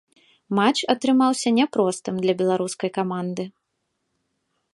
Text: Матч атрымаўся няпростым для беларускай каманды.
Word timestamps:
Матч 0.59 0.79
атрымаўся 0.93 1.49
няпростым 1.59 2.15
для 2.25 2.33
беларускай 2.41 2.89
каманды. 2.99 3.43